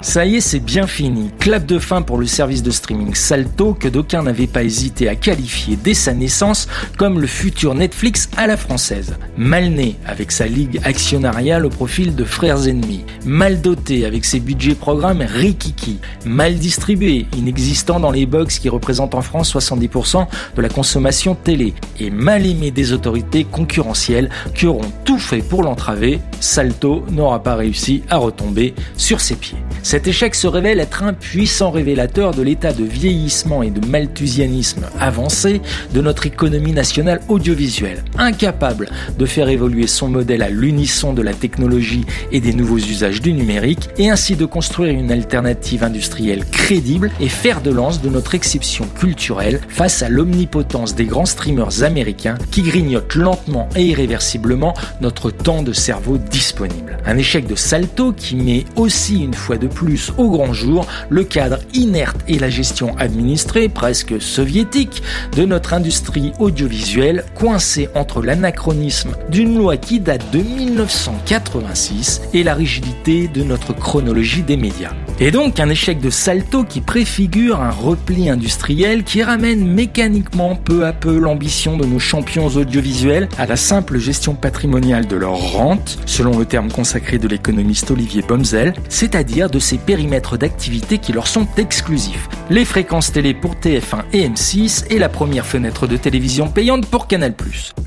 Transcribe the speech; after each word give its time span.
Ça 0.00 0.24
y 0.24 0.36
est, 0.36 0.40
c'est 0.40 0.60
bien 0.60 0.86
fini. 0.86 1.30
Clap 1.40 1.66
de 1.66 1.80
fin 1.80 2.02
pour 2.02 2.18
le 2.18 2.26
service 2.26 2.62
de 2.62 2.70
streaming 2.70 3.16
Salto 3.16 3.74
que 3.74 3.88
d'aucuns 3.88 4.22
n'avaient 4.22 4.46
pas 4.46 4.62
hésité 4.62 5.08
à 5.08 5.16
qualifier 5.16 5.76
dès 5.76 5.94
sa 5.94 6.14
naissance 6.14 6.68
comme 6.96 7.18
le 7.18 7.26
futur 7.26 7.74
Netflix 7.74 8.30
à 8.36 8.46
la 8.46 8.56
française. 8.56 9.16
Mal 9.36 9.70
né 9.70 9.96
avec 10.06 10.30
sa 10.30 10.46
ligue 10.46 10.80
actionnariale 10.84 11.66
au 11.66 11.68
profil 11.68 12.14
de 12.14 12.22
frères 12.22 12.68
ennemis. 12.68 13.04
Mal 13.24 13.60
doté 13.60 14.06
avec 14.06 14.24
ses 14.24 14.38
budgets 14.38 14.76
programmes 14.76 15.22
rikiki. 15.22 15.98
Mal 16.24 16.54
distribué, 16.54 17.26
inexistant 17.36 17.98
dans 17.98 18.12
les 18.12 18.24
box 18.24 18.60
qui 18.60 18.68
représentent 18.68 19.16
en 19.16 19.22
France 19.22 19.52
70% 19.52 20.28
de 20.54 20.62
la 20.62 20.68
consommation 20.68 21.34
télé. 21.34 21.74
Et 21.98 22.10
mal 22.10 22.46
aimé 22.46 22.70
des 22.70 22.92
autorités 22.92 23.42
concurrentielles 23.42 24.30
qui 24.54 24.68
auront 24.68 24.92
tout 25.04 25.18
fait 25.18 25.42
pour 25.42 25.64
l'entraver, 25.64 26.20
Salto 26.38 27.04
n'aura 27.10 27.42
pas 27.42 27.56
réussi 27.56 28.04
à 28.10 28.18
retomber 28.18 28.76
sur 28.96 29.07
ses 29.16 29.36
pieds. 29.36 29.56
Cet 29.82 30.06
échec 30.06 30.34
se 30.34 30.46
révèle 30.46 30.80
être 30.80 31.02
un 31.02 31.14
puissant 31.14 31.70
révélateur 31.70 32.32
de 32.32 32.42
l'état 32.42 32.74
de 32.74 32.84
vieillissement 32.84 33.62
et 33.62 33.70
de 33.70 33.86
malthusianisme 33.86 34.84
avancé 35.00 35.62
de 35.94 36.02
notre 36.02 36.26
économie 36.26 36.72
nationale 36.72 37.20
audiovisuelle, 37.28 38.04
incapable 38.18 38.90
de 39.18 39.24
faire 39.24 39.48
évoluer 39.48 39.86
son 39.86 40.08
modèle 40.08 40.42
à 40.42 40.50
l'unisson 40.50 41.14
de 41.14 41.22
la 41.22 41.32
technologie 41.32 42.04
et 42.32 42.40
des 42.40 42.52
nouveaux 42.52 42.76
usages 42.76 43.22
du 43.22 43.32
numérique, 43.32 43.88
et 43.96 44.10
ainsi 44.10 44.36
de 44.36 44.44
construire 44.44 44.92
une 44.92 45.10
alternative 45.10 45.84
industrielle 45.84 46.44
crédible 46.44 47.10
et 47.20 47.28
faire 47.28 47.62
de 47.62 47.70
lance 47.70 48.02
de 48.02 48.10
notre 48.10 48.34
exception 48.34 48.86
culturelle 48.98 49.60
face 49.68 50.02
à 50.02 50.10
l'omnipotence 50.10 50.94
des 50.94 51.06
grands 51.06 51.24
streamers 51.24 51.82
américains 51.82 52.36
qui 52.50 52.62
grignotent 52.62 53.14
lentement 53.14 53.68
et 53.74 53.86
irréversiblement 53.86 54.74
notre 55.00 55.30
temps 55.30 55.62
de 55.62 55.72
cerveau 55.72 56.18
disponible. 56.18 56.98
Un 57.06 57.16
échec 57.16 57.46
de 57.46 57.54
Salto 57.54 58.12
qui 58.12 58.36
met 58.36 58.64
aussi 58.76 58.97
une 59.06 59.34
fois 59.34 59.56
de 59.56 59.68
plus 59.68 60.12
au 60.18 60.28
grand 60.28 60.52
jour 60.52 60.86
le 61.08 61.24
cadre 61.24 61.58
inerte 61.72 62.20
et 62.26 62.38
la 62.38 62.50
gestion 62.50 62.96
administrée, 62.98 63.68
presque 63.68 64.20
soviétique, 64.20 65.02
de 65.36 65.44
notre 65.44 65.72
industrie 65.72 66.32
audiovisuelle 66.38 67.24
coincée 67.34 67.88
entre 67.94 68.22
l'anachronisme 68.22 69.12
d'une 69.30 69.56
loi 69.56 69.76
qui 69.76 70.00
date 70.00 70.30
de 70.32 70.38
1986 70.38 72.22
et 72.34 72.42
la 72.42 72.54
rigidité 72.54 73.28
de 73.28 73.42
notre 73.42 73.72
chronologie 73.72 74.42
des 74.42 74.56
médias. 74.56 74.92
Et 75.20 75.30
donc 75.30 75.58
un 75.58 75.68
échec 75.68 76.00
de 76.00 76.10
salto 76.10 76.64
qui 76.64 76.80
préfigure 76.80 77.60
un 77.60 77.70
repli 77.70 78.28
industriel 78.30 79.04
qui 79.04 79.22
ramène 79.22 79.66
mécaniquement 79.66 80.54
peu 80.54 80.86
à 80.86 80.92
peu 80.92 81.18
l'ambition 81.18 81.76
de 81.76 81.84
nos 81.84 81.98
champions 81.98 82.46
audiovisuels 82.46 83.28
à 83.38 83.46
la 83.46 83.56
simple 83.56 83.98
gestion 83.98 84.34
patrimoniale 84.34 85.06
de 85.06 85.16
leur 85.16 85.36
rente, 85.36 85.98
selon 86.06 86.38
le 86.38 86.44
terme 86.44 86.70
consacré 86.70 87.18
de 87.18 87.28
l'économiste 87.28 87.90
Olivier 87.90 88.22
Bomzel, 88.22 88.74
c'est-à-dire 88.88 89.50
de 89.50 89.58
ces 89.58 89.78
périmètres 89.78 90.36
d'activité 90.36 90.98
qui 90.98 91.12
leur 91.12 91.26
sont 91.26 91.46
exclusifs. 91.56 92.28
Les 92.50 92.64
fréquences 92.64 93.12
télé 93.12 93.34
pour 93.34 93.54
TF1 93.54 94.04
et 94.12 94.28
M6 94.28 94.86
et 94.90 94.98
la 94.98 95.08
première 95.08 95.46
fenêtre 95.46 95.86
de 95.86 95.96
télévision 95.96 96.48
payante 96.48 96.86
pour 96.86 97.06
Canal+. 97.06 97.34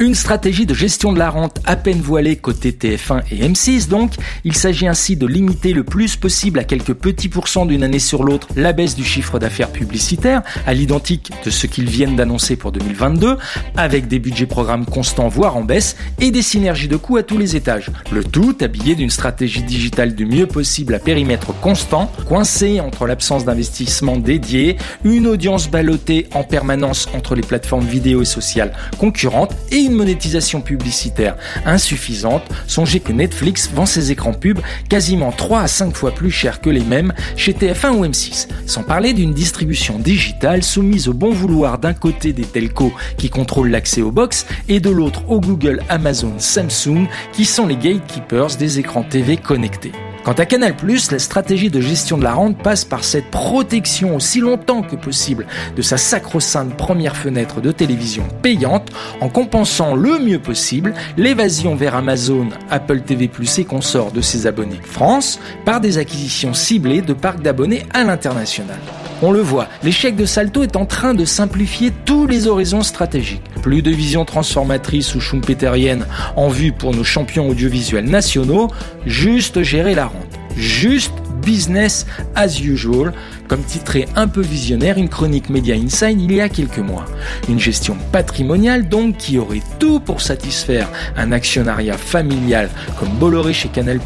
Une 0.00 0.14
stratégie 0.14 0.66
de 0.66 0.74
gestion 0.74 1.12
de 1.12 1.18
la 1.18 1.30
rente 1.30 1.58
à 1.64 1.76
peine 1.76 2.00
voilée 2.00 2.36
côté 2.36 2.72
TF1 2.72 3.22
et 3.30 3.48
M6 3.48 3.88
donc, 3.88 4.14
il 4.44 4.56
s'agit 4.56 4.88
ainsi 4.88 5.16
de 5.16 5.26
limiter 5.26 5.72
le 5.72 5.84
plus 5.84 6.16
possible 6.16 6.58
à 6.58 6.64
quelques 6.64 6.94
petits 6.94 7.28
pourcents 7.28 7.66
d'une 7.66 7.84
année 7.84 7.98
sur 7.98 8.24
l'autre 8.24 8.48
la 8.56 8.72
baisse 8.72 8.96
du 8.96 9.04
chiffre 9.04 9.38
d'affaires 9.38 9.70
publicitaire, 9.70 10.42
à 10.66 10.74
l'identique 10.74 11.30
de 11.44 11.50
ce 11.50 11.66
qu'ils 11.66 11.88
viennent 11.88 12.16
d'annoncer 12.16 12.56
pour 12.56 12.72
2022, 12.72 13.36
avec 13.76 14.08
des 14.08 14.18
budgets 14.18 14.46
programmes 14.46 14.86
constants 14.86 15.28
voire 15.28 15.56
en 15.56 15.64
baisse 15.64 15.96
et 16.20 16.30
des 16.30 16.42
synergies 16.42 16.88
de 16.88 16.96
coûts 16.96 17.16
à 17.16 17.22
tous 17.22 17.38
les 17.38 17.56
étages. 17.56 17.90
Le 18.12 18.24
tout 18.24 18.56
habillé 18.60 18.94
d'une 18.94 19.10
stratégie 19.10 19.62
digitale 19.62 20.14
du 20.14 20.26
mieux 20.26 20.46
possible 20.46 20.87
à 20.94 20.98
périmètre 20.98 21.52
constant, 21.60 22.10
coincé 22.26 22.80
entre 22.80 23.06
l'absence 23.06 23.44
d'investissement 23.44 24.16
dédié, 24.16 24.76
une 25.04 25.26
audience 25.26 25.70
ballottée 25.70 26.26
en 26.34 26.44
permanence 26.44 27.08
entre 27.14 27.34
les 27.34 27.42
plateformes 27.42 27.86
vidéo 27.86 28.22
et 28.22 28.26
sociales 28.26 28.72
concurrentes 28.98 29.54
et 29.70 29.76
une 29.76 29.92
monétisation 29.92 30.60
publicitaire 30.60 31.36
insuffisante, 31.64 32.42
songez 32.66 33.00
que 33.00 33.12
Netflix 33.12 33.70
vend 33.72 33.86
ses 33.86 34.12
écrans 34.12 34.34
pubs 34.34 34.60
quasiment 34.88 35.32
3 35.32 35.60
à 35.60 35.66
5 35.66 35.96
fois 35.96 36.12
plus 36.12 36.30
cher 36.30 36.60
que 36.60 36.70
les 36.70 36.84
mêmes 36.84 37.12
chez 37.36 37.52
TF1 37.52 37.90
ou 37.90 38.04
M6, 38.04 38.48
sans 38.66 38.82
parler 38.82 39.12
d'une 39.12 39.34
distribution 39.34 39.98
digitale 39.98 40.62
soumise 40.62 41.08
au 41.08 41.14
bon 41.14 41.30
vouloir 41.30 41.78
d'un 41.78 41.94
côté 41.94 42.32
des 42.32 42.44
telcos 42.44 42.92
qui 43.16 43.30
contrôlent 43.30 43.70
l'accès 43.70 44.02
aux 44.02 44.12
box 44.12 44.46
et 44.68 44.80
de 44.80 44.90
l'autre 44.90 45.22
au 45.28 45.40
Google, 45.40 45.82
Amazon, 45.88 46.34
Samsung 46.38 47.06
qui 47.32 47.44
sont 47.44 47.66
les 47.66 47.76
gatekeepers 47.76 48.56
des 48.56 48.78
écrans 48.78 49.02
TV 49.02 49.36
connectés. 49.36 49.92
Quant 50.28 50.34
à 50.34 50.44
Canal+, 50.44 50.74
la 51.10 51.18
stratégie 51.18 51.70
de 51.70 51.80
gestion 51.80 52.18
de 52.18 52.22
la 52.22 52.34
rente 52.34 52.58
passe 52.58 52.84
par 52.84 53.02
cette 53.02 53.30
protection 53.30 54.14
aussi 54.14 54.40
longtemps 54.40 54.82
que 54.82 54.94
possible 54.94 55.46
de 55.74 55.80
sa 55.80 55.96
sacro-sainte 55.96 56.76
première 56.76 57.16
fenêtre 57.16 57.62
de 57.62 57.72
télévision 57.72 58.24
payante 58.42 58.90
en 59.22 59.30
compensant 59.30 59.94
le 59.94 60.18
mieux 60.18 60.38
possible 60.38 60.92
l'évasion 61.16 61.76
vers 61.76 61.94
Amazon, 61.94 62.50
Apple 62.68 63.00
TV+, 63.00 63.30
et 63.56 63.64
consorts 63.64 64.12
de 64.12 64.20
ses 64.20 64.46
abonnés 64.46 64.82
France 64.82 65.40
par 65.64 65.80
des 65.80 65.96
acquisitions 65.96 66.52
ciblées 66.52 67.00
de 67.00 67.14
parcs 67.14 67.40
d'abonnés 67.40 67.86
à 67.94 68.04
l'international. 68.04 68.80
On 69.22 69.32
le 69.32 69.40
voit, 69.40 69.68
l'échec 69.82 70.14
de 70.14 70.26
Salto 70.26 70.62
est 70.62 70.76
en 70.76 70.84
train 70.84 71.14
de 71.14 71.24
simplifier 71.24 71.90
tous 72.04 72.26
les 72.26 72.48
horizons 72.48 72.82
stratégiques. 72.82 73.40
Plus 73.68 73.82
de 73.82 73.90
vision 73.90 74.24
transformatrice 74.24 75.14
ou 75.14 75.20
schumpeterienne 75.20 76.06
en 76.36 76.48
vue 76.48 76.72
pour 76.72 76.94
nos 76.94 77.04
champions 77.04 77.50
audiovisuels 77.50 78.08
nationaux, 78.08 78.68
juste 79.04 79.62
gérer 79.62 79.94
la 79.94 80.06
rente. 80.06 80.38
Juste 80.56 81.12
business 81.48 82.04
as 82.34 82.60
usual, 82.60 83.14
comme 83.48 83.62
titré 83.62 84.06
un 84.16 84.28
peu 84.28 84.42
visionnaire 84.42 84.98
une 84.98 85.08
chronique 85.08 85.48
Media 85.48 85.76
Inside 85.76 86.20
il 86.20 86.32
y 86.32 86.42
a 86.42 86.50
quelques 86.50 86.78
mois. 86.78 87.06
Une 87.48 87.58
gestion 87.58 87.96
patrimoniale 88.12 88.86
donc 88.86 89.16
qui 89.16 89.38
aurait 89.38 89.62
tout 89.78 89.98
pour 89.98 90.20
satisfaire 90.20 90.90
un 91.16 91.32
actionnariat 91.32 91.96
familial 91.96 92.68
comme 92.98 93.08
Bolloré 93.18 93.54
chez 93.54 93.70
Canal+, 93.70 93.98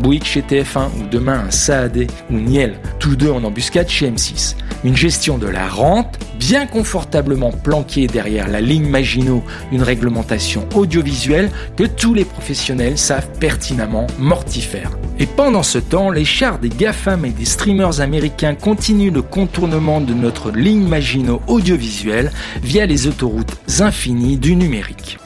Bouygues 0.00 0.24
chez 0.24 0.42
TF1 0.42 0.88
ou 0.98 1.08
demain 1.10 1.44
un 1.46 1.50
Saadé 1.50 2.08
ou 2.30 2.34
Niel, 2.34 2.74
tous 2.98 3.16
deux 3.16 3.30
en 3.30 3.42
embuscade 3.44 3.88
chez 3.88 4.10
M6. 4.10 4.56
Une 4.84 4.96
gestion 4.96 5.38
de 5.38 5.46
la 5.46 5.68
rente 5.68 6.18
bien 6.38 6.66
confortablement 6.66 7.52
planquée 7.52 8.06
derrière 8.06 8.48
la 8.48 8.60
ligne 8.60 8.86
Maginot, 8.86 9.42
une 9.72 9.82
réglementation 9.82 10.68
audiovisuelle 10.74 11.50
que 11.74 11.84
tous 11.84 12.12
les 12.12 12.26
professionnels 12.26 12.98
savent 12.98 13.30
pertinemment 13.40 14.06
mortifère. 14.18 14.90
Et 15.18 15.26
pendant 15.26 15.62
ce 15.62 15.78
temps, 15.78 16.10
les 16.10 16.24
chars 16.24 16.58
des 16.58 16.68
GAFAM 16.68 17.24
et 17.24 17.30
des 17.30 17.44
streamers 17.44 18.00
américains 18.00 18.54
continuent 18.54 19.12
le 19.12 19.22
contournement 19.22 20.00
de 20.00 20.14
notre 20.14 20.50
ligne 20.50 20.86
Maginot 20.86 21.40
audiovisuelle 21.46 22.32
via 22.62 22.86
les 22.86 23.06
autoroutes 23.06 23.56
infinies 23.80 24.36
du 24.36 24.56
numérique. 24.56 25.18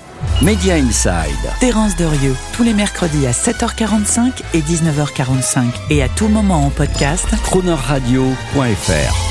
Media 0.42 0.74
Inside. 0.76 1.50
Terence 1.60 1.96
Derieux, 1.96 2.34
tous 2.52 2.62
les 2.62 2.74
mercredis 2.74 3.26
à 3.26 3.32
7h45 3.32 4.42
et 4.54 4.60
19h45 4.60 5.64
et 5.90 6.02
à 6.02 6.08
tout 6.08 6.28
moment 6.28 6.66
en 6.66 6.70
podcast. 6.70 7.26
Cronerradio.fr 7.42 9.29